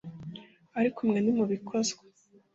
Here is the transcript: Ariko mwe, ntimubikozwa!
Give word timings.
Ariko 0.79 0.99
mwe, 1.07 1.19
ntimubikozwa! 1.21 2.01